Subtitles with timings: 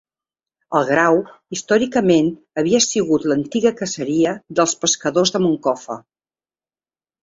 [0.79, 1.17] El Grau,
[1.57, 6.05] històricament havia sigut l'antiga caseria dels pescadors de Moncofa.